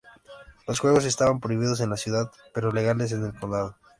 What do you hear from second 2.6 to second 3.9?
eran legales en el condado.